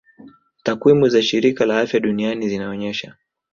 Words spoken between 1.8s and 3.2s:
duniani zinaonyesha